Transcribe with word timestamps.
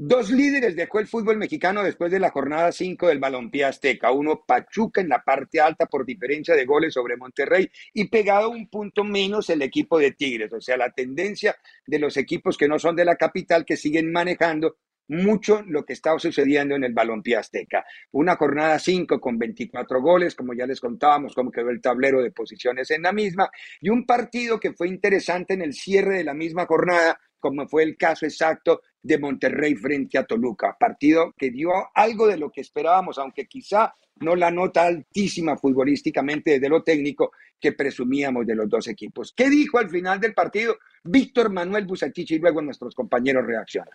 Dos 0.00 0.30
líderes 0.30 0.76
dejó 0.76 1.00
el 1.00 1.08
fútbol 1.08 1.38
mexicano 1.38 1.82
después 1.82 2.12
de 2.12 2.20
la 2.20 2.30
jornada 2.30 2.70
5 2.70 3.08
del 3.08 3.18
Balompié 3.18 3.64
Azteca. 3.64 4.12
Uno, 4.12 4.44
Pachuca 4.46 5.00
en 5.00 5.08
la 5.08 5.24
parte 5.24 5.60
alta 5.60 5.86
por 5.86 6.06
diferencia 6.06 6.54
de 6.54 6.64
goles 6.64 6.94
sobre 6.94 7.16
Monterrey 7.16 7.68
y 7.92 8.06
pegado 8.06 8.48
un 8.48 8.68
punto 8.68 9.02
menos 9.02 9.50
el 9.50 9.60
equipo 9.60 9.98
de 9.98 10.12
Tigres. 10.12 10.52
O 10.52 10.60
sea, 10.60 10.76
la 10.76 10.92
tendencia 10.92 11.56
de 11.84 11.98
los 11.98 12.16
equipos 12.16 12.56
que 12.56 12.68
no 12.68 12.78
son 12.78 12.94
de 12.94 13.04
la 13.04 13.16
capital 13.16 13.64
que 13.64 13.76
siguen 13.76 14.12
manejando 14.12 14.76
mucho 15.08 15.64
lo 15.66 15.84
que 15.84 15.94
está 15.94 16.16
sucediendo 16.16 16.76
en 16.76 16.84
el 16.84 16.92
Balompié 16.92 17.34
Azteca. 17.34 17.84
Una 18.12 18.36
jornada 18.36 18.78
5 18.78 19.20
con 19.20 19.36
24 19.36 20.00
goles, 20.00 20.36
como 20.36 20.54
ya 20.54 20.66
les 20.66 20.80
contábamos 20.80 21.34
cómo 21.34 21.50
quedó 21.50 21.70
el 21.70 21.80
tablero 21.80 22.22
de 22.22 22.30
posiciones 22.30 22.88
en 22.92 23.02
la 23.02 23.12
misma, 23.12 23.50
y 23.80 23.88
un 23.88 24.06
partido 24.06 24.60
que 24.60 24.74
fue 24.74 24.86
interesante 24.86 25.54
en 25.54 25.62
el 25.62 25.74
cierre 25.74 26.18
de 26.18 26.24
la 26.24 26.34
misma 26.34 26.66
jornada, 26.66 27.18
como 27.40 27.66
fue 27.66 27.82
el 27.82 27.96
caso 27.96 28.26
exacto 28.26 28.82
de 29.02 29.18
Monterrey 29.18 29.74
frente 29.74 30.18
a 30.18 30.24
Toluca. 30.24 30.76
Partido 30.78 31.32
que 31.36 31.50
dio 31.50 31.70
algo 31.94 32.26
de 32.26 32.36
lo 32.36 32.50
que 32.50 32.60
esperábamos, 32.60 33.18
aunque 33.18 33.46
quizá 33.46 33.94
no 34.20 34.34
la 34.34 34.50
nota 34.50 34.86
altísima 34.86 35.56
futbolísticamente 35.56 36.52
desde 36.52 36.68
lo 36.68 36.82
técnico 36.82 37.32
que 37.60 37.72
presumíamos 37.72 38.46
de 38.46 38.54
los 38.54 38.68
dos 38.68 38.88
equipos. 38.88 39.32
¿Qué 39.36 39.48
dijo 39.48 39.78
al 39.78 39.90
final 39.90 40.20
del 40.20 40.34
partido 40.34 40.76
Víctor 41.04 41.50
Manuel 41.50 41.86
Busachich 41.86 42.32
y 42.32 42.38
luego 42.38 42.62
nuestros 42.62 42.94
compañeros 42.94 43.46
reaccionan? 43.46 43.94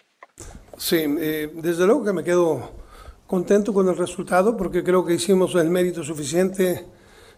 Sí, 0.78 1.04
eh, 1.20 1.52
desde 1.54 1.86
luego 1.86 2.04
que 2.06 2.14
me 2.14 2.24
quedo 2.24 2.72
contento 3.28 3.74
con 3.74 3.88
el 3.88 3.98
resultado 3.98 4.58
porque 4.58 4.84
creo 4.84 5.06
que 5.06 5.14
hicimos 5.14 5.56
el 5.56 5.70
mérito 5.70 6.04
suficiente. 6.04 6.86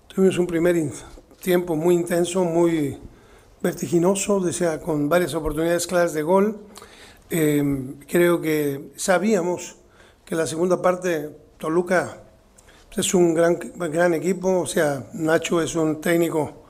Tuvimos 0.07 0.37
un 0.37 0.47
primer 0.47 0.75
tiempo 1.41 1.75
muy 1.75 1.95
intenso, 1.95 2.43
muy 2.43 2.97
vertiginoso, 3.61 4.37
o 4.37 4.79
con 4.81 5.09
varias 5.09 5.33
oportunidades 5.33 5.87
claras 5.87 6.13
de 6.13 6.21
gol. 6.21 6.59
Em, 7.29 7.99
creo 8.07 8.39
que 8.39 8.91
sabíamos 8.95 9.77
que 10.23 10.35
la 10.35 10.45
segunda 10.45 10.81
parte, 10.81 11.29
Toluca 11.57 12.21
es 12.95 13.13
un 13.13 13.33
gran, 13.33 13.57
gran 13.75 14.13
equipo, 14.13 14.61
o 14.61 14.67
sea, 14.67 15.07
Nacho 15.13 15.61
es 15.61 15.75
un 15.75 15.99
técnico, 15.99 16.65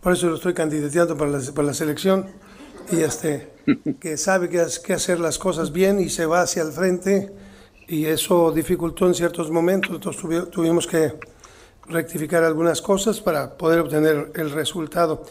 por 0.00 0.12
eso 0.12 0.28
lo 0.28 0.36
estoy 0.36 0.54
candidateando 0.54 1.16
para 1.16 1.30
la, 1.30 1.40
para 1.54 1.68
la 1.68 1.74
selección, 1.74 2.26
y 2.90 3.00
este, 3.00 3.50
que 4.00 4.16
sabe 4.16 4.48
que, 4.48 4.64
que 4.84 4.92
hacer 4.94 5.20
las 5.20 5.38
cosas 5.38 5.72
bien 5.72 6.00
y 6.00 6.08
se 6.08 6.26
va 6.26 6.42
hacia 6.42 6.62
el 6.62 6.72
frente, 6.72 7.32
y 7.86 8.06
eso 8.06 8.50
dificultó 8.50 9.06
en 9.06 9.14
ciertos 9.14 9.50
momentos, 9.50 9.92
entonces 9.94 10.50
tuvimos 10.50 10.86
que 10.86 11.12
rectificar 11.86 12.44
algunas 12.44 12.82
cosas 12.82 13.20
para 13.20 13.56
poder 13.56 13.80
obtener 13.80 14.32
el 14.34 14.50
resultado. 14.50 15.24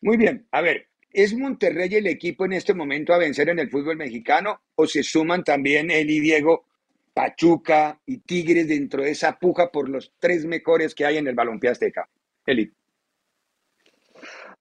Muy 0.00 0.16
bien, 0.16 0.46
a 0.52 0.60
ver, 0.60 0.88
¿Es 1.16 1.34
Monterrey 1.34 1.94
el 1.94 2.08
equipo 2.08 2.44
en 2.44 2.52
este 2.52 2.74
momento 2.74 3.14
a 3.14 3.18
vencer 3.18 3.48
en 3.48 3.58
el 3.58 3.70
fútbol 3.70 3.96
mexicano 3.96 4.60
o 4.74 4.86
se 4.86 5.02
suman 5.02 5.44
también 5.44 5.90
él 5.90 6.08
Diego, 6.08 6.66
Pachuca 7.14 7.98
y 8.04 8.18
Tigres 8.18 8.68
dentro 8.68 9.02
de 9.02 9.12
esa 9.12 9.38
puja 9.38 9.72
por 9.72 9.88
los 9.88 10.12
tres 10.18 10.44
mejores 10.44 10.94
que 10.94 11.06
hay 11.06 11.16
en 11.16 11.26
el 11.26 11.34
balompié 11.34 11.70
azteca? 11.70 12.06
Eli. 12.44 12.70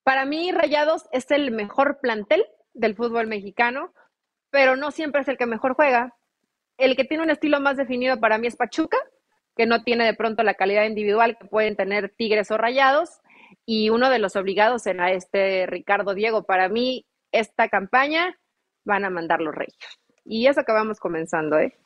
Para 0.03 0.23
mí, 0.23 0.50
Rayados 0.53 1.09
es 1.12 1.30
el 1.30 1.52
mejor 1.52 2.00
plantel 2.02 2.45
del 2.73 2.95
fútbol 2.95 3.28
mexicano, 3.28 3.94
pero 4.50 4.78
no 4.78 4.92
siempre 4.92 5.23
es 5.23 5.28
el 5.28 5.38
que 5.38 5.47
mejor 5.47 5.73
juega. 5.73 6.16
El 6.78 6.95
que 6.95 7.03
tiene 7.03 7.25
un 7.25 7.31
estilo 7.31 7.59
más 7.59 7.75
definido 7.75 8.17
para 8.22 8.38
mí 8.38 8.47
es 8.47 8.56
Pachuca, 8.56 9.00
que 9.58 9.66
no 9.66 9.84
tiene 9.84 10.06
de 10.06 10.13
pronto 10.13 10.41
la 10.41 10.53
calidad 10.53 10.85
individual 10.85 11.38
que 11.38 11.47
pueden 11.50 11.75
tener 11.75 12.13
Tigres 12.16 12.50
o 12.50 12.58
Rayados 12.58 13.19
y 13.66 13.90
uno 13.90 14.09
de 14.09 14.20
los 14.20 14.36
obligados 14.36 14.86
era 14.86 15.12
este 15.12 15.66
Ricardo 15.66 16.14
Diego. 16.14 16.44
Para 16.44 16.70
mí, 16.70 17.06
esta 17.31 17.70
campaña 17.70 18.38
van 18.84 19.06
a 19.06 19.09
mandar 19.09 19.42
los 19.42 19.56
reyes. 19.56 19.76
Y 20.24 20.48
eso 20.48 20.64
que 20.64 20.72
vamos 20.72 21.00
comenzando, 21.00 21.59
¿eh? 21.59 21.78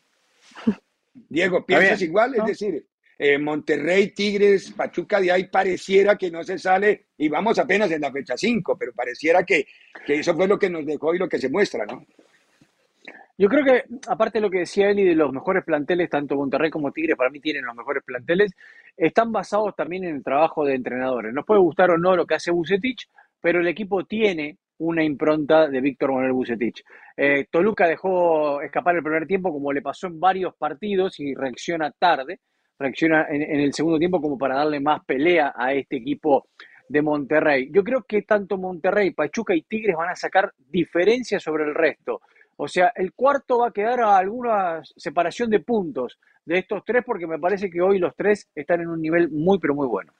Diego, 1.14 1.66
¿piensas 1.66 2.02
igual? 2.02 2.36
Es 2.36 2.46
decir, 2.46 2.88
eh, 3.18 3.38
Monterrey, 3.38 4.12
Tigres, 4.12 4.72
Pachuca, 4.72 5.20
de 5.20 5.32
ahí 5.32 5.48
pareciera 5.48 6.18
que 6.18 6.32
no 6.32 6.44
se 6.44 6.58
sale, 6.58 7.08
y 7.18 7.28
vamos 7.28 7.60
apenas 7.60 7.92
en 7.92 8.02
la 8.02 8.12
fecha 8.12 8.38
5, 8.38 8.78
pero 8.78 8.94
pareciera 8.94 9.44
que, 9.44 9.68
que 10.06 10.16
eso 10.16 10.34
fue 10.36 10.48
lo 10.48 10.58
que 10.58 10.70
nos 10.70 10.86
dejó 10.86 11.14
y 11.14 11.18
lo 11.18 11.28
que 11.28 11.40
se 11.40 11.50
muestra, 11.50 11.86
¿no? 11.86 12.06
Yo 13.40 13.48
creo 13.48 13.64
que, 13.64 13.86
aparte 14.10 14.40
de 14.40 14.42
lo 14.42 14.50
que 14.50 14.60
decía 14.60 14.90
Eli 14.90 15.06
de 15.06 15.16
los 15.16 15.32
mejores 15.32 15.64
planteles, 15.64 16.10
tanto 16.10 16.36
Monterrey 16.36 16.70
como 16.70 16.92
Tigres 16.92 17.16
para 17.16 17.30
mí 17.30 17.40
tienen 17.40 17.64
los 17.64 17.74
mejores 17.74 18.04
planteles, 18.04 18.52
están 18.98 19.32
basados 19.32 19.74
también 19.78 20.04
en 20.04 20.18
el 20.18 20.24
trabajo 20.26 20.66
de 20.66 20.76
entrenadores. 20.76 21.34
Nos 21.34 21.46
puede 21.46 21.62
gustar 21.62 21.90
o 21.90 21.98
no 21.98 22.18
lo 22.18 22.26
que 22.26 22.36
hace 22.36 22.52
Bucetich, 22.52 23.08
pero 23.40 23.62
el 23.62 23.68
equipo 23.70 24.04
tiene 24.04 24.58
una 24.80 25.06
impronta 25.06 25.70
de 25.70 25.80
Víctor 25.80 26.12
Manuel 26.12 26.34
Bucetich. 26.34 26.84
Eh, 27.16 27.48
Toluca 27.50 27.88
dejó 27.88 28.62
escapar 28.62 28.98
el 28.98 29.04
primer 29.04 29.26
tiempo 29.26 29.54
como 29.54 29.72
le 29.72 29.82
pasó 29.82 30.08
en 30.08 30.20
varios 30.20 30.54
partidos 30.58 31.18
y 31.22 31.34
reacciona 31.34 31.92
tarde, 31.92 32.42
reacciona 32.78 33.26
en, 33.30 33.42
en 33.42 33.62
el 33.62 33.74
segundo 33.74 34.00
tiempo 34.00 34.20
como 34.20 34.38
para 34.38 34.56
darle 34.56 34.82
más 34.82 35.06
pelea 35.06 35.54
a 35.56 35.74
este 35.74 35.96
equipo 35.96 36.50
de 36.90 37.02
Monterrey. 37.02 37.70
Yo 37.72 37.86
creo 37.86 38.04
que 38.04 38.24
tanto 38.24 38.58
Monterrey, 38.58 39.12
Pachuca 39.12 39.56
y 39.56 39.62
Tigres 39.62 39.96
van 39.96 40.10
a 40.10 40.16
sacar 40.18 40.52
diferencias 40.58 41.42
sobre 41.42 41.64
el 41.64 41.74
resto. 41.74 42.20
O 42.62 42.68
sea, 42.68 42.92
el 42.94 43.14
cuarto 43.14 43.60
va 43.60 43.70
a 43.70 43.72
quedar 43.72 44.02
a 44.02 44.18
alguna 44.18 44.82
separación 44.98 45.50
de 45.50 45.62
puntos 45.62 46.20
de 46.44 46.60
estos 46.60 46.84
tres 46.86 47.04
porque 47.06 47.26
me 47.26 47.40
parece 47.40 47.70
que 47.70 47.80
hoy 47.80 48.00
los 48.00 48.14
tres 48.18 48.50
están 48.54 48.82
en 48.82 48.90
un 48.90 49.02
nivel 49.02 49.32
muy, 49.32 49.60
pero 49.60 49.74
muy 49.74 49.88
bueno. 49.88 50.12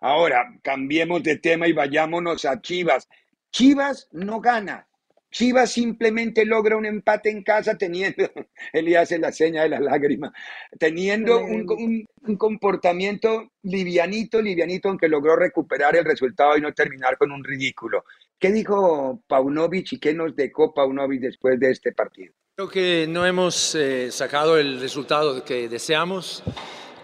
Ahora, 0.00 0.52
cambiemos 0.64 1.22
de 1.22 1.36
tema 1.36 1.68
y 1.68 1.72
vayámonos 1.72 2.44
a 2.44 2.60
Chivas. 2.60 3.08
Chivas 3.52 4.08
no 4.10 4.40
gana. 4.40 4.88
Chivas 5.30 5.70
simplemente 5.70 6.44
logra 6.44 6.76
un 6.76 6.86
empate 6.86 7.30
en 7.30 7.44
casa 7.44 7.78
teniendo, 7.78 8.16
él 8.72 8.96
hace 8.96 9.16
la 9.20 9.30
seña 9.30 9.62
de 9.62 9.68
la 9.68 9.78
lágrima, 9.78 10.32
teniendo 10.76 11.38
un, 11.38 12.04
un, 12.20 12.36
comportamiento 12.36 13.52
livianito, 13.62 14.42
livianito, 14.42 14.88
aunque 14.88 15.08
logró 15.08 15.36
recuperar 15.36 15.94
el 15.94 16.04
resultado 16.04 16.58
y 16.58 16.60
no 16.60 16.74
terminar 16.74 17.16
con 17.16 17.30
un 17.30 17.44
ridículo. 17.44 18.04
¿Qué 18.42 18.50
dijo 18.50 19.22
Paunovic 19.28 19.92
y 19.92 20.00
qué 20.00 20.12
nos 20.12 20.34
dejó 20.34 20.74
Paunovic 20.74 21.20
después 21.20 21.60
de 21.60 21.70
este 21.70 21.92
partido? 21.92 22.34
Creo 22.56 22.68
que 22.68 23.06
no 23.08 23.24
hemos 23.24 23.76
eh, 23.76 24.10
sacado 24.10 24.58
el 24.58 24.80
resultado 24.80 25.44
que 25.44 25.68
deseamos. 25.68 26.42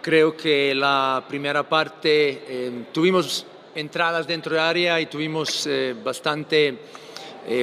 Creo 0.02 0.36
que 0.36 0.74
la 0.74 1.24
primera 1.28 1.68
parte 1.68 2.42
eh, 2.44 2.86
tuvimos 2.92 3.46
entradas 3.76 4.26
dentro 4.26 4.52
de 4.52 4.60
área 4.60 5.00
y 5.00 5.06
tuvimos 5.06 5.64
eh, 5.68 5.94
bastante 6.02 6.76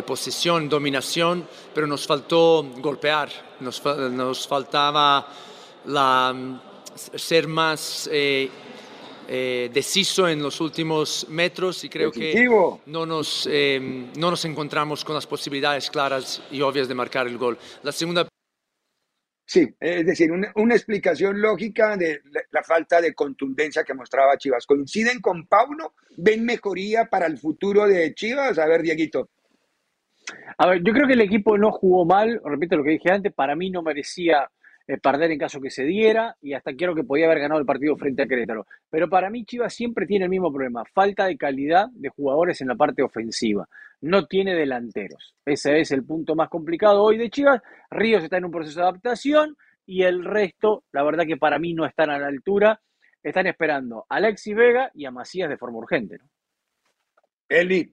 posesión, 0.08 0.70
dominación, 0.70 1.46
pero 1.74 1.86
nos 1.86 2.08
faltó 2.08 2.64
golpear, 2.78 3.30
nos, 3.60 4.48
faltaba 4.48 5.28
ser 7.14 7.48
más 7.48 8.10
eh, 9.28 9.70
deciso 9.74 10.28
en 10.28 10.42
los 10.42 10.62
últimos 10.62 11.28
metros 11.30 11.84
y 11.84 11.90
creo 11.90 12.12
que 12.12 12.48
no 12.86 13.06
nos, 13.06 13.48
eh, 13.52 13.80
no 14.18 14.30
nos 14.30 14.46
encontramos 14.46 15.04
con 15.04 15.16
las 15.16 15.26
posibilidades 15.28 15.90
claras 15.90 16.42
y 16.52 16.62
obvias 16.62 16.88
de 16.88 16.96
marcar 16.96 17.28
el 17.28 17.38
gol. 17.38 17.58
La 17.84 17.92
segunda... 17.92 18.28
Sí, 19.48 19.68
es 19.80 20.06
decir, 20.06 20.32
una, 20.32 20.52
una 20.56 20.76
explicación 20.76 21.40
lógica 21.40 21.96
de 21.98 22.22
la, 22.52 22.64
falta 22.64 23.00
de 23.00 23.14
contundencia 23.14 23.84
que 23.84 23.94
mostraba 23.94 24.38
Chivas. 24.38 24.66
¿Coinciden 24.66 25.22
con 25.22 25.46
Pauno? 25.48 25.94
¿Ven 26.18 26.44
mejoría 26.44 27.06
para 27.06 27.28
el 27.28 27.38
futuro 27.38 27.88
de 27.88 28.14
Chivas? 28.16 28.58
A 28.58 28.66
ver, 28.66 28.82
Dieguito. 28.82 29.30
A 30.58 30.68
ver, 30.68 30.82
yo 30.84 30.94
creo 30.94 31.08
que 31.08 31.14
el 31.14 31.22
equipo 31.22 31.58
no 31.58 31.72
jugó 31.72 32.06
mal, 32.06 32.42
repito 32.44 32.76
lo 32.76 32.84
que 32.84 32.92
dije 32.92 33.12
antes, 33.12 33.34
para 33.34 33.56
mí 33.56 33.70
no 33.70 33.84
merecía 33.84 34.50
eh, 34.88 34.98
perder 34.98 35.32
en 35.32 35.40
caso 35.40 35.60
que 35.60 35.72
se 35.72 35.84
diera 35.84 36.36
y 36.42 36.54
hasta 36.54 36.74
quiero 36.74 36.94
que 36.94 37.04
podía 37.04 37.26
haber 37.26 37.40
ganado 37.40 37.60
el 37.60 37.66
partido 37.66 37.98
frente 37.98 38.24
a 38.24 38.28
Querétaro. 38.28 38.68
Pero 38.90 39.10
para 39.10 39.30
mí 39.30 39.44
Chivas 39.44 39.74
siempre 39.74 40.06
tiene 40.06 40.26
el 40.26 40.30
mismo 40.30 40.52
problema, 40.52 40.84
falta 40.94 41.26
de 41.26 41.38
calidad 41.38 41.88
de 41.92 42.10
jugadores 42.10 42.62
en 42.62 42.68
la 42.68 42.76
parte 42.76 43.02
ofensiva. 43.02 43.68
No 44.02 44.28
tiene 44.28 44.54
delanteros. 44.54 45.36
Ese 45.44 45.80
es 45.80 45.92
el 45.92 46.06
punto 46.06 46.36
más 46.36 46.50
complicado 46.50 47.02
hoy 47.02 47.18
de 47.18 47.30
Chivas. 47.30 47.62
Ríos 47.90 48.24
está 48.24 48.38
en 48.38 48.46
un 48.46 48.52
proceso 48.52 48.80
de 48.80 48.86
adaptación 48.86 49.56
y 49.86 50.04
el 50.04 50.24
resto, 50.24 50.84
la 50.92 51.04
verdad 51.04 51.26
que 51.26 51.38
para 51.38 51.60
mí 51.60 51.74
no 51.74 51.86
están 51.86 52.10
a 52.10 52.20
la 52.20 52.28
altura. 52.28 52.80
Están 53.24 53.48
esperando 53.48 54.06
a 54.08 54.18
Alexi 54.18 54.54
Vega 54.54 54.92
y 54.94 55.06
a 55.06 55.12
Macías 55.12 55.50
de 55.50 55.58
forma 55.58 55.80
urgente. 55.80 56.20
¿no? 56.20 56.30
Eli, 57.50 57.92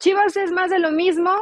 Chivas 0.00 0.36
es 0.36 0.52
más 0.52 0.70
de 0.70 0.78
lo 0.78 0.92
mismo, 0.92 1.34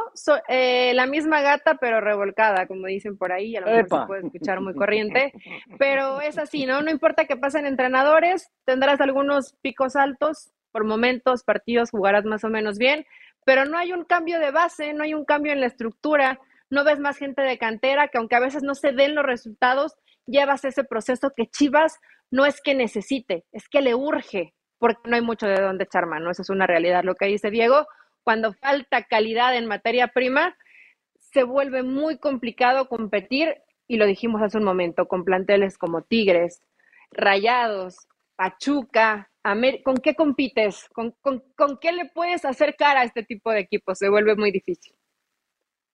eh, 0.47 0.91
la 0.95 1.05
misma 1.05 1.41
gata 1.41 1.75
pero 1.75 2.01
revolcada, 2.01 2.65
como 2.65 2.87
dicen 2.87 3.15
por 3.15 3.31
ahí, 3.31 3.55
a 3.55 3.61
lo 3.61 3.67
mejor 3.67 4.01
se 4.01 4.07
puede 4.07 4.25
escuchar 4.25 4.61
muy 4.61 4.73
corriente, 4.73 5.31
pero 5.77 6.21
es 6.21 6.39
así, 6.39 6.65
¿no? 6.65 6.81
No 6.81 6.89
importa 6.89 7.25
que 7.25 7.37
pasen 7.37 7.67
entrenadores, 7.67 8.49
tendrás 8.65 8.99
algunos 8.99 9.53
picos 9.61 9.95
altos, 9.95 10.51
por 10.71 10.85
momentos, 10.85 11.43
partidos 11.43 11.91
jugarás 11.91 12.25
más 12.25 12.43
o 12.43 12.49
menos 12.49 12.79
bien, 12.79 13.05
pero 13.45 13.65
no 13.65 13.77
hay 13.77 13.93
un 13.93 14.05
cambio 14.05 14.39
de 14.39 14.51
base, 14.51 14.93
no 14.93 15.03
hay 15.03 15.13
un 15.13 15.23
cambio 15.23 15.53
en 15.53 15.61
la 15.61 15.67
estructura, 15.67 16.39
no 16.69 16.83
ves 16.83 16.99
más 16.99 17.17
gente 17.17 17.43
de 17.43 17.59
cantera 17.59 18.07
que 18.07 18.17
aunque 18.17 18.35
a 18.35 18.41
veces 18.41 18.63
no 18.63 18.73
se 18.73 18.91
den 18.91 19.13
los 19.13 19.25
resultados, 19.25 19.95
llevas 20.25 20.65
ese 20.65 20.83
proceso 20.83 21.31
que 21.35 21.45
Chivas 21.45 21.99
no 22.31 22.45
es 22.45 22.59
que 22.61 22.73
necesite, 22.73 23.45
es 23.51 23.69
que 23.69 23.81
le 23.81 23.93
urge, 23.93 24.53
porque 24.79 25.09
no 25.09 25.15
hay 25.15 25.21
mucho 25.21 25.45
de 25.45 25.61
dónde 25.61 25.85
echar 25.85 26.07
mano, 26.07 26.31
eso 26.31 26.41
es 26.41 26.49
una 26.49 26.67
realidad. 26.67 27.03
Lo 27.03 27.15
que 27.15 27.27
dice 27.27 27.51
Diego, 27.51 27.87
cuando 28.27 28.51
falta 28.51 29.03
calidad 29.03 29.55
en 29.55 29.67
materia 29.67 30.09
prima, 30.09 30.53
se 31.15 31.43
vuelve 31.43 31.81
muy 31.81 32.17
complicado 32.17 32.89
competir, 32.89 33.55
y 33.87 33.95
lo 33.95 34.05
dijimos 34.05 34.41
hace 34.41 34.57
un 34.57 34.65
momento, 34.65 35.07
con 35.07 35.23
planteles 35.23 35.77
como 35.77 36.01
Tigres, 36.01 36.61
Rayados, 37.09 38.05
Pachuca, 38.35 39.31
¿con 39.85 39.95
qué 40.03 40.13
compites? 40.13 40.89
¿Con, 40.89 41.15
con 41.21 41.77
qué 41.79 41.93
le 41.93 42.09
puedes 42.13 42.43
hacer 42.43 42.75
cara 42.77 42.99
a 42.99 43.03
este 43.05 43.23
tipo 43.23 43.49
de 43.49 43.61
equipos? 43.61 43.97
Se 43.97 44.09
vuelve 44.09 44.35
muy 44.35 44.51
difícil. 44.51 44.93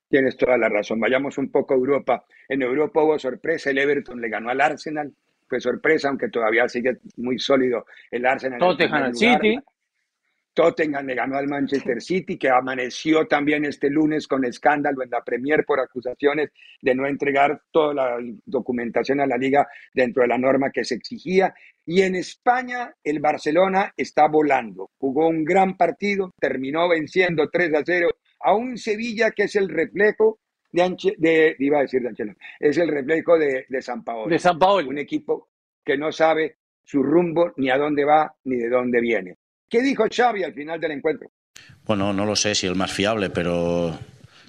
Tienes 0.10 0.36
toda 0.36 0.58
la 0.58 0.70
razón. 0.70 1.00
Vayamos 1.00 1.38
un 1.38 1.52
poco 1.52 1.76
a 1.76 1.78
Europa. 1.78 2.26
En 2.50 2.64
Europa 2.64 3.04
hubo 3.04 3.20
sorpresa. 3.20 3.70
El 3.70 3.78
Everton 3.78 4.20
le 4.20 4.30
ganó 4.30 4.50
al 4.50 4.60
Arsenal. 4.60 5.14
Fue 5.48 5.60
sorpresa, 5.60 6.10
aunque 6.10 6.30
todavía 6.30 6.68
sigue 6.68 6.98
muy 7.16 7.38
sólido 7.38 7.86
el 8.10 8.26
Arsenal. 8.26 8.58
Tottenham 8.58 9.14
City. 9.14 9.60
Tottenham 10.54 11.08
le 11.08 11.16
ganó 11.16 11.38
al 11.38 11.48
Manchester 11.48 12.02
City, 12.02 12.38
que 12.38 12.50
amaneció 12.50 13.26
también 13.28 13.66
este 13.66 13.90
lunes 13.90 14.28
con 14.28 14.46
escándalo 14.46 15.04
en 15.04 15.10
la 15.10 15.24
Premier 15.24 15.66
por 15.66 15.80
acusaciones 15.80 16.52
de 16.82 16.96
no 16.96 17.08
entregar 17.08 17.62
toda 17.72 17.94
la 17.94 18.18
documentación 18.46 19.20
a 19.20 19.28
la 19.28 19.38
liga 19.38 19.68
dentro 19.94 20.22
de 20.22 20.30
la 20.30 20.38
norma 20.38 20.72
que 20.72 20.84
se 20.84 20.96
exigía. 20.96 21.54
Y 21.86 22.02
en 22.02 22.16
España, 22.16 22.94
el 23.04 23.20
Barcelona 23.20 23.94
está 23.98 24.28
volando. 24.28 24.92
Jugó 24.98 25.28
un 25.28 25.44
gran 25.44 25.76
partido, 25.76 26.32
terminó 26.40 26.88
venciendo 26.88 27.50
3 27.50 27.74
a 27.76 27.82
0 27.86 28.10
a 28.42 28.56
un 28.56 28.78
Sevilla 28.78 29.32
que 29.32 29.44
es 29.44 29.56
el 29.56 29.70
reflejo 29.70 30.40
de, 30.72 31.16
de 31.18 31.56
iba 31.60 31.80
a 31.80 31.82
decir 31.82 32.02
de 32.02 32.36
es 32.60 32.78
el 32.78 32.90
reflejo 32.90 33.38
de, 33.38 33.66
de 33.70 33.82
San 33.82 34.04
Paolo. 34.04 34.30
De 34.30 34.40
San 34.40 34.58
Paolo. 34.60 34.90
Un 34.90 34.98
equipo 34.98 35.50
que 35.84 35.98
no 35.98 36.12
sabe 36.12 36.58
su 36.84 37.02
rumbo, 37.02 37.54
ni 37.58 37.70
a 37.70 37.78
dónde 37.78 38.04
va, 38.04 38.36
ni 38.44 38.58
de 38.58 38.70
dónde 38.70 39.00
viene. 39.00 39.38
¿Qué 39.70 39.82
dijo 39.82 40.06
Xavi 40.10 40.44
al 40.44 40.54
final 40.54 40.80
del 40.80 40.92
encuentro? 40.92 41.32
Bueno, 41.86 42.14
no 42.14 42.26
lo 42.26 42.36
sé 42.36 42.56
si 42.56 42.68
el 42.68 42.76
más 42.76 42.92
fiable, 42.92 43.30
pero 43.30 43.98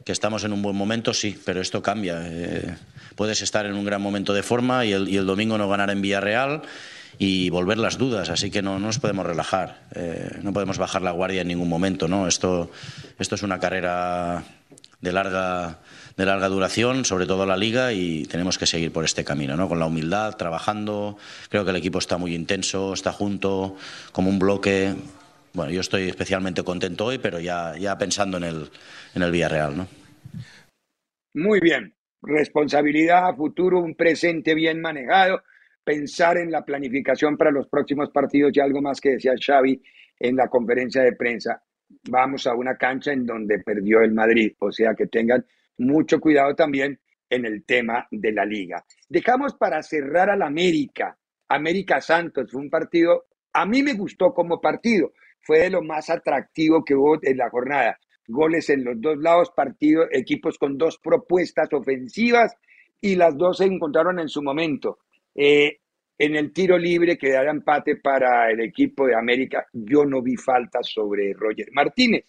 que 0.04 0.12
estamos 0.12 0.44
en 0.44 0.52
un 0.52 0.62
buen 0.62 0.76
momento, 0.76 1.14
sí, 1.14 1.38
pero 1.44 1.60
esto 1.60 1.82
cambia. 1.82 2.22
Eh, 2.26 2.74
puedes 3.16 3.42
estar 3.42 3.66
en 3.66 3.74
un 3.74 3.84
gran 3.84 4.02
momento 4.02 4.34
de 4.34 4.42
forma 4.42 4.84
y 4.84 4.92
el, 4.92 5.08
y 5.08 5.16
el 5.16 5.26
domingo 5.26 5.56
no 5.58 5.68
ganar 5.68 5.90
en 5.90 6.02
Villarreal 6.02 6.62
y 7.18 7.48
volver 7.50 7.78
las 7.78 7.96
dudas, 7.96 8.28
así 8.28 8.50
que 8.50 8.62
no, 8.62 8.78
nos 8.78 8.98
podemos 8.98 9.24
relajar, 9.24 9.82
eh, 9.94 10.38
no 10.42 10.52
podemos 10.52 10.78
bajar 10.78 11.02
la 11.02 11.12
guardia 11.12 11.42
en 11.42 11.48
ningún 11.48 11.68
momento, 11.68 12.08
¿no? 12.08 12.26
Esto, 12.26 12.70
esto 13.18 13.34
es 13.36 13.42
una 13.42 13.60
carrera 13.60 14.42
de 15.00 15.12
larga, 15.12 15.78
de 16.16 16.26
larga 16.26 16.48
duración, 16.48 17.04
sobre 17.04 17.26
todo 17.26 17.46
la 17.46 17.56
liga, 17.56 17.92
y 17.92 18.24
tenemos 18.24 18.58
que 18.58 18.66
seguir 18.66 18.92
por 18.92 19.04
este 19.04 19.24
camino, 19.24 19.56
¿no? 19.56 19.68
Con 19.68 19.78
la 19.78 19.86
humildad, 19.86 20.36
trabajando. 20.36 21.18
Creo 21.48 21.64
que 21.64 21.70
el 21.70 21.76
equipo 21.76 21.98
está 21.98 22.18
muy 22.18 22.34
intenso, 22.34 22.92
está 22.92 23.12
junto, 23.12 23.76
como 24.12 24.30
un 24.30 24.38
bloque. 24.38 24.94
Bueno, 25.52 25.72
yo 25.72 25.80
estoy 25.80 26.08
especialmente 26.08 26.62
contento 26.62 27.06
hoy, 27.06 27.18
pero 27.18 27.40
ya, 27.40 27.76
ya 27.78 27.96
pensando 27.98 28.36
en 28.36 28.44
el, 28.44 28.70
en 29.14 29.22
el 29.22 29.30
Villarreal, 29.30 29.76
¿no? 29.76 29.88
Muy 31.34 31.60
bien. 31.60 31.94
Responsabilidad 32.22 33.28
a 33.28 33.34
futuro, 33.34 33.80
un 33.80 33.94
presente 33.94 34.54
bien 34.54 34.80
manejado 34.80 35.42
pensar 35.84 36.38
en 36.38 36.50
la 36.50 36.64
planificación 36.64 37.36
para 37.36 37.50
los 37.50 37.68
próximos 37.68 38.10
partidos 38.10 38.52
y 38.54 38.60
algo 38.60 38.80
más 38.80 39.00
que 39.00 39.10
decía 39.10 39.34
Xavi 39.38 39.80
en 40.18 40.36
la 40.36 40.48
conferencia 40.48 41.02
de 41.02 41.12
prensa. 41.12 41.62
Vamos 42.08 42.46
a 42.46 42.54
una 42.54 42.76
cancha 42.76 43.12
en 43.12 43.26
donde 43.26 43.58
perdió 43.58 44.00
el 44.00 44.12
Madrid, 44.12 44.54
o 44.58 44.72
sea 44.72 44.94
que 44.94 45.06
tengan 45.06 45.44
mucho 45.78 46.20
cuidado 46.20 46.54
también 46.54 46.98
en 47.28 47.44
el 47.44 47.64
tema 47.64 48.06
de 48.10 48.32
la 48.32 48.44
liga. 48.44 48.84
Dejamos 49.08 49.54
para 49.54 49.82
cerrar 49.82 50.30
al 50.30 50.42
América. 50.42 51.16
América 51.48 52.00
Santos 52.00 52.50
fue 52.50 52.62
un 52.62 52.70
partido, 52.70 53.24
a 53.52 53.66
mí 53.66 53.82
me 53.82 53.94
gustó 53.94 54.32
como 54.32 54.60
partido, 54.60 55.12
fue 55.40 55.60
de 55.60 55.70
lo 55.70 55.82
más 55.82 56.10
atractivo 56.10 56.84
que 56.84 56.94
hubo 56.94 57.18
en 57.22 57.36
la 57.36 57.50
jornada. 57.50 57.98
Goles 58.26 58.70
en 58.70 58.84
los 58.84 59.00
dos 59.00 59.18
lados, 59.18 59.52
partidos, 59.54 60.08
equipos 60.10 60.58
con 60.58 60.78
dos 60.78 60.98
propuestas 60.98 61.68
ofensivas 61.72 62.54
y 63.00 63.16
las 63.16 63.36
dos 63.36 63.58
se 63.58 63.64
encontraron 63.64 64.18
en 64.18 64.28
su 64.28 64.42
momento. 64.42 64.98
Eh, 65.34 65.80
en 66.16 66.36
el 66.36 66.52
tiro 66.52 66.78
libre 66.78 67.18
que 67.18 67.32
da 67.32 67.42
empate 67.42 67.96
para 67.96 68.50
el 68.50 68.60
equipo 68.60 69.06
de 69.06 69.16
América, 69.16 69.66
yo 69.72 70.04
no 70.06 70.22
vi 70.22 70.36
falta 70.36 70.78
sobre 70.82 71.34
Roger 71.34 71.68
Martínez. 71.72 72.24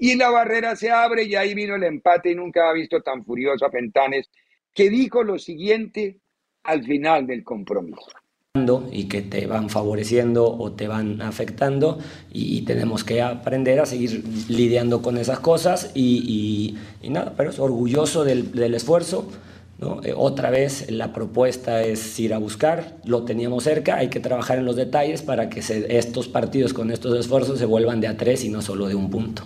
Y 0.00 0.16
la 0.16 0.30
barrera 0.30 0.74
se 0.74 0.90
abre 0.90 1.24
y 1.24 1.36
ahí 1.36 1.54
vino 1.54 1.76
el 1.76 1.84
empate 1.84 2.32
y 2.32 2.34
nunca 2.34 2.70
ha 2.70 2.72
visto 2.72 3.02
tan 3.02 3.24
furioso 3.24 3.66
a 3.66 3.70
Fentanes, 3.70 4.30
que 4.74 4.88
dijo 4.88 5.22
lo 5.22 5.38
siguiente 5.38 6.18
al 6.64 6.82
final 6.84 7.26
del 7.26 7.44
compromiso 7.44 8.10
y 8.90 9.04
que 9.04 9.22
te 9.22 9.46
van 9.46 9.70
favoreciendo 9.70 10.44
o 10.44 10.72
te 10.72 10.88
van 10.88 11.22
afectando 11.22 12.00
y, 12.32 12.62
tenemos 12.62 13.04
que 13.04 13.22
aprender 13.22 13.78
a 13.78 13.86
seguir 13.86 14.24
lidiando 14.48 15.02
con 15.02 15.18
esas 15.18 15.38
cosas 15.38 15.92
y, 15.94 16.76
nada, 17.08 17.34
pero 17.36 17.50
es 17.50 17.60
orgulloso 17.60 18.24
del, 18.24 18.50
del 18.50 18.74
esfuerzo, 18.74 19.30
eh, 20.02 20.12
otra 20.16 20.50
vez 20.50 20.90
la 20.90 21.12
propuesta 21.12 21.82
es 21.82 22.18
ir 22.18 22.34
a 22.34 22.38
buscar, 22.38 22.96
lo 23.04 23.24
teníamos 23.24 23.62
cerca, 23.62 23.96
hay 23.98 24.08
que 24.08 24.18
trabajar 24.18 24.58
en 24.58 24.64
los 24.64 24.74
detalles 24.74 25.22
para 25.22 25.48
que 25.48 25.60
estos 25.88 26.26
partidos 26.26 26.74
con 26.74 26.90
estos 26.90 27.16
esfuerzos 27.18 27.58
se 27.58 27.66
vuelvan 27.66 28.00
de 28.00 28.08
a 28.08 28.16
tres 28.16 28.44
y 28.44 28.48
no 28.48 28.62
solo 28.62 28.88
de 28.88 28.96
un 28.96 29.10
punto. 29.10 29.44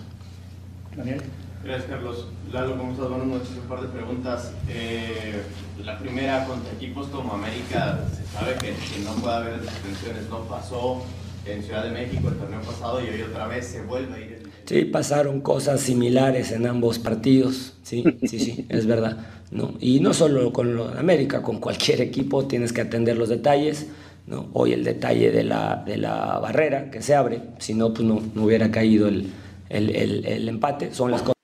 Daniel. 0.95 1.21
Gracias, 1.63 1.89
Carlos. 1.89 2.27
Lalo, 2.53 2.77
¿cómo 2.77 2.91
estás? 2.91 3.09
Buenas 3.09 3.27
noches. 3.27 3.49
Un 3.61 3.67
par 3.67 3.81
de 3.81 3.87
preguntas. 3.87 4.53
Eh, 4.69 5.41
la 5.83 5.97
primera, 5.97 6.45
contra 6.45 6.71
equipos 6.73 7.07
como 7.07 7.33
América, 7.33 7.99
se 8.15 8.23
sabe 8.37 8.55
que, 8.55 8.73
no 9.03 9.13
puede 9.15 9.35
haber 9.35 9.61
detenciones. 9.61 10.29
No 10.29 10.41
pasó 10.41 11.03
en 11.45 11.63
Ciudad 11.63 11.83
de 11.83 11.91
México 11.91 12.29
el 12.29 12.35
torneo 12.35 12.61
pasado 12.61 13.01
y 13.03 13.09
hoy 13.09 13.21
otra 13.23 13.47
vez 13.47 13.67
se 13.67 13.81
vuelve 13.81 14.15
a 14.15 14.19
ir. 14.19 14.49
Sí, 14.65 14.85
pasaron 14.85 15.41
cosas 15.41 15.81
similares 15.81 16.51
en 16.51 16.65
ambos 16.67 16.99
partidos. 16.99 17.73
Sí, 17.83 18.03
sí, 18.27 18.39
sí, 18.39 18.65
es 18.69 18.85
verdad. 18.85 19.17
¿no? 19.51 19.73
Y 19.79 19.99
no 19.99 20.13
solo 20.13 20.53
con 20.53 20.97
América, 20.97 21.41
con 21.41 21.59
cualquier 21.59 22.01
equipo 22.01 22.45
tienes 22.45 22.73
que 22.73 22.81
atender 22.81 23.17
los 23.17 23.29
detalles. 23.29 23.87
¿no? 24.27 24.49
Hoy 24.53 24.73
el 24.73 24.83
detalle 24.83 25.31
de 25.31 25.43
la, 25.43 25.83
de 25.85 25.97
la 25.97 26.39
barrera 26.39 26.89
que 26.89 27.01
se 27.01 27.15
abre, 27.15 27.41
si 27.59 27.73
no, 27.73 27.93
pues 27.93 28.07
no, 28.07 28.21
no 28.33 28.43
hubiera 28.43 28.71
caído 28.71 29.07
el, 29.07 29.31
el, 29.69 29.95
el, 29.95 30.25
el, 30.25 30.49
empate. 30.49 30.93
Son 30.93 31.11
las 31.11 31.21
cosas. 31.21 31.35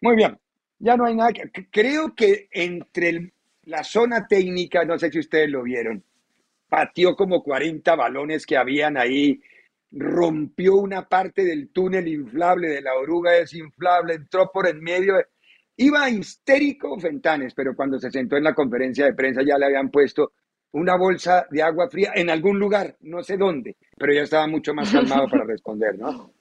Muy 0.00 0.16
bien, 0.16 0.38
ya 0.78 0.96
no 0.96 1.06
hay 1.06 1.14
nada 1.14 1.32
que... 1.32 1.50
Creo 1.70 2.14
que 2.14 2.48
entre 2.52 3.32
la 3.64 3.84
zona 3.84 4.26
técnica, 4.26 4.84
no 4.84 4.98
sé 4.98 5.10
si 5.10 5.18
ustedes 5.18 5.50
lo 5.50 5.62
vieron, 5.62 6.02
pateó 6.68 7.16
como 7.16 7.42
40 7.42 7.94
balones 7.96 8.46
que 8.46 8.56
habían 8.56 8.96
ahí, 8.96 9.40
rompió 9.90 10.76
una 10.76 11.08
parte 11.08 11.44
del 11.44 11.70
túnel 11.70 12.08
inflable 12.08 12.68
de 12.68 12.82
la 12.82 12.94
oruga 12.94 13.32
desinflable, 13.32 14.14
entró 14.14 14.50
por 14.52 14.68
en 14.68 14.80
medio. 14.80 15.14
Iba 15.76 16.10
histérico 16.10 16.98
Fentanes, 16.98 17.54
pero 17.54 17.74
cuando 17.74 17.98
se 17.98 18.10
sentó 18.10 18.36
en 18.36 18.44
la 18.44 18.54
conferencia 18.54 19.04
de 19.04 19.14
prensa 19.14 19.42
ya 19.42 19.56
le 19.58 19.66
habían 19.66 19.90
puesto 19.90 20.32
una 20.72 20.96
bolsa 20.96 21.46
de 21.50 21.62
agua 21.62 21.88
fría 21.88 22.12
en 22.14 22.30
algún 22.30 22.58
lugar, 22.58 22.96
no 23.00 23.22
sé 23.22 23.36
dónde, 23.36 23.76
pero 23.96 24.12
ya 24.12 24.22
estaba 24.22 24.46
mucho 24.46 24.74
más 24.74 24.92
calmado 24.92 25.26
para 25.28 25.44
responder, 25.46 25.98
¿no? 25.98 26.32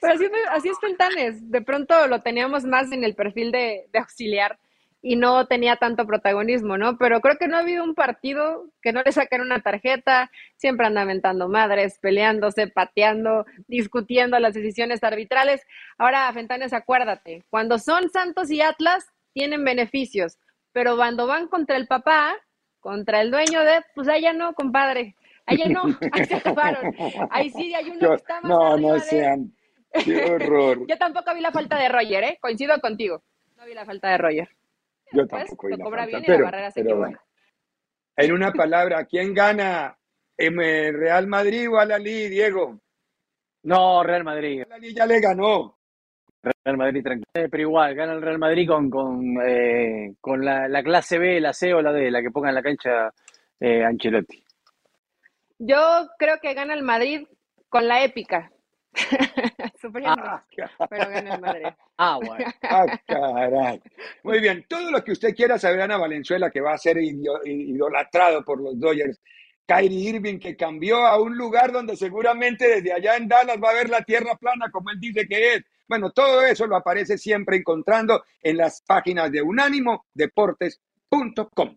Pero 0.00 0.14
así, 0.52 0.68
es 0.68 0.78
Fentanes, 0.80 1.50
de 1.50 1.62
pronto 1.62 2.06
lo 2.06 2.22
teníamos 2.22 2.64
más 2.64 2.90
en 2.92 3.04
el 3.04 3.14
perfil 3.14 3.52
de, 3.52 3.86
de 3.92 3.98
auxiliar 3.98 4.58
y 5.00 5.16
no 5.16 5.46
tenía 5.46 5.76
tanto 5.76 6.06
protagonismo, 6.06 6.76
¿no? 6.76 6.98
Pero 6.98 7.20
creo 7.20 7.36
que 7.38 7.46
no 7.46 7.56
ha 7.56 7.60
habido 7.60 7.84
un 7.84 7.94
partido 7.94 8.66
que 8.82 8.92
no 8.92 9.02
le 9.02 9.12
saquen 9.12 9.40
una 9.40 9.60
tarjeta, 9.60 10.30
siempre 10.56 10.86
anda 10.86 11.02
aventando 11.02 11.48
madres, 11.48 11.98
peleándose, 12.00 12.66
pateando, 12.66 13.46
discutiendo 13.68 14.38
las 14.40 14.54
decisiones 14.54 15.02
arbitrales. 15.04 15.62
Ahora, 15.98 16.32
Fentanes, 16.32 16.72
acuérdate, 16.72 17.44
cuando 17.48 17.78
son 17.78 18.10
Santos 18.10 18.50
y 18.50 18.60
Atlas, 18.60 19.06
tienen 19.32 19.64
beneficios, 19.64 20.38
pero 20.72 20.96
cuando 20.96 21.26
van 21.26 21.46
contra 21.46 21.76
el 21.76 21.86
papá, 21.86 22.34
contra 22.80 23.20
el 23.20 23.30
dueño 23.30 23.60
de, 23.60 23.82
pues 23.94 24.08
allá 24.08 24.32
no, 24.32 24.54
compadre, 24.54 25.14
allá 25.48 25.68
no, 25.68 25.82
ahí 26.12 26.24
se 26.24 26.34
acabaron. 26.36 26.94
Ahí 27.30 27.50
sí 27.50 27.74
hay 27.74 27.90
uno 27.90 28.10
que 28.10 28.14
está 28.14 28.40
más 28.40 28.50
No, 28.50 28.76
no 28.76 28.98
sean, 29.00 29.52
qué 30.04 30.24
horror. 30.30 30.86
Yo 30.88 30.96
tampoco 30.96 31.34
vi 31.34 31.40
la 31.40 31.52
falta 31.52 31.78
de 31.78 31.88
Roger, 31.88 32.24
¿eh? 32.24 32.38
Coincido 32.40 32.78
contigo, 32.80 33.22
no 33.56 33.66
vi 33.66 33.74
la 33.74 33.84
falta 33.84 34.10
de 34.10 34.18
Roger. 34.18 34.48
Yo 35.12 35.26
tampoco. 35.26 35.68
Lo 35.68 35.78
cobra 35.78 36.06
bien 36.06 36.22
pero, 36.26 36.50
la 36.50 36.70
pero 36.74 36.96
bueno. 36.96 37.18
En 38.16 38.32
una 38.32 38.52
palabra, 38.52 39.04
¿quién 39.04 39.32
gana? 39.32 39.96
¿En 40.36 40.56
¿Real 40.56 41.26
Madrid 41.26 41.70
o 41.70 41.78
Alalí, 41.78 42.28
Diego? 42.28 42.78
No, 43.62 44.02
Real 44.02 44.24
Madrid. 44.24 44.62
Alalí 44.66 44.94
ya 44.94 45.06
le 45.06 45.20
ganó. 45.20 45.78
Real 46.42 46.76
Madrid 46.76 47.02
tranquilo. 47.02 47.26
Pero 47.32 47.62
igual, 47.62 47.94
gana 47.94 48.12
el 48.12 48.22
Real 48.22 48.38
Madrid 48.38 48.68
con, 48.68 48.90
con, 48.90 49.36
eh, 49.46 50.14
con 50.20 50.44
la, 50.44 50.68
la, 50.68 50.82
clase 50.82 51.18
B, 51.18 51.40
la 51.40 51.52
C 51.52 51.72
o 51.74 51.82
la 51.82 51.92
D, 51.92 52.10
la 52.10 52.22
que 52.22 52.30
ponga 52.30 52.48
en 52.48 52.54
la 52.54 52.62
cancha 52.62 53.12
eh, 53.60 53.84
Ancelotti. 53.84 54.42
Yo 55.58 56.08
creo 56.18 56.38
que 56.40 56.54
gana 56.54 56.74
el 56.74 56.82
Madrid 56.82 57.26
con 57.68 57.86
la 57.88 58.04
épica. 58.04 58.50
Sufriendo, 59.80 60.22
Ah, 60.24 60.42
pero 60.88 61.10
gana 61.10 61.34
el 61.34 61.40
Madrid. 61.40 61.66
Ah, 61.96 62.18
bueno. 62.24 62.44
Ah, 62.62 62.86
caray. 63.06 63.80
Muy 64.22 64.40
bien, 64.40 64.64
todo 64.68 64.90
lo 64.90 65.02
que 65.04 65.12
usted 65.12 65.34
quiera 65.34 65.58
saber, 65.58 65.80
Ana 65.82 65.98
Valenzuela, 65.98 66.50
que 66.50 66.60
va 66.60 66.72
a 66.74 66.78
ser 66.78 66.98
idolatrado 66.98 68.44
por 68.44 68.60
los 68.60 68.78
Dodgers. 68.78 69.20
Kyrie 69.66 70.10
Irving, 70.10 70.38
que 70.38 70.56
cambió 70.56 71.06
a 71.06 71.20
un 71.20 71.36
lugar 71.36 71.72
donde 71.72 71.94
seguramente 71.94 72.66
desde 72.66 72.90
allá 72.92 73.16
en 73.16 73.28
Dallas 73.28 73.58
va 73.62 73.70
a 73.70 73.74
ver 73.74 73.90
la 73.90 74.02
tierra 74.02 74.34
plana, 74.36 74.70
como 74.70 74.88
él 74.90 74.98
dice 74.98 75.28
que 75.28 75.56
es. 75.56 75.62
Bueno, 75.86 76.10
todo 76.10 76.42
eso 76.42 76.66
lo 76.66 76.76
aparece 76.76 77.18
siempre 77.18 77.58
encontrando 77.58 78.24
en 78.42 78.56
las 78.56 78.80
páginas 78.82 79.30
de 79.30 79.42
unánimodeportes.com. 79.42 81.76